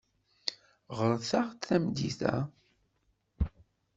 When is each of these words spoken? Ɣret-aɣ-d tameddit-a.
Ɣret-aɣ-d 0.97 1.61
tameddit-a. 1.67 2.35